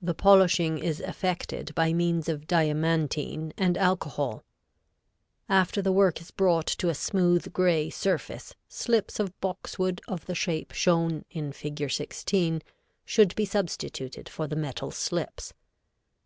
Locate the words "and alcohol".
3.58-4.42